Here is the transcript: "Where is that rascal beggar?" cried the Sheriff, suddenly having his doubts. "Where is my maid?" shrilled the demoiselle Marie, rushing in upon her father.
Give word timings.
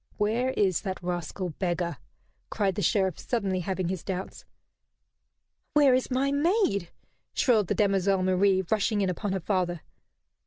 "Where 0.17 0.49
is 0.53 0.81
that 0.81 0.97
rascal 1.03 1.51
beggar?" 1.59 1.97
cried 2.49 2.73
the 2.73 2.81
Sheriff, 2.81 3.19
suddenly 3.19 3.59
having 3.59 3.89
his 3.89 4.03
doubts. 4.03 4.45
"Where 5.73 5.93
is 5.93 6.09
my 6.09 6.31
maid?" 6.31 6.89
shrilled 7.35 7.67
the 7.67 7.75
demoiselle 7.75 8.23
Marie, 8.23 8.63
rushing 8.71 9.01
in 9.01 9.11
upon 9.11 9.31
her 9.33 9.39
father. 9.39 9.81